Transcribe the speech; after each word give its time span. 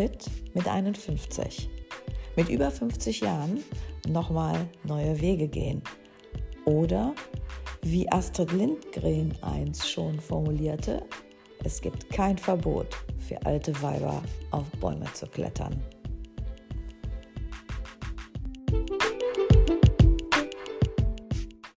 fit 0.00 0.30
mit 0.54 0.66
51. 0.66 1.68
Mit 2.34 2.48
über 2.48 2.70
50 2.70 3.20
Jahren 3.20 3.62
nochmal 4.08 4.66
neue 4.84 5.20
Wege 5.20 5.46
gehen. 5.46 5.82
Oder 6.64 7.14
wie 7.82 8.10
Astrid 8.10 8.50
Lindgren 8.52 9.36
einst 9.42 9.90
schon 9.90 10.18
formulierte, 10.18 11.02
es 11.64 11.82
gibt 11.82 12.08
kein 12.08 12.38
Verbot 12.38 12.96
für 13.18 13.44
alte 13.44 13.74
Weiber 13.82 14.22
auf 14.52 14.70
Bäume 14.80 15.04
zu 15.12 15.26
klettern. 15.26 15.82